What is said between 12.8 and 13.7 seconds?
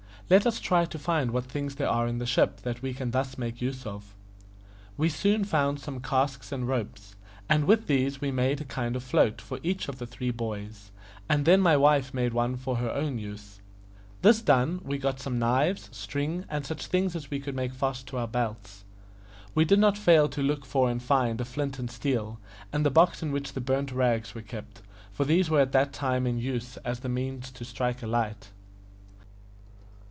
own use.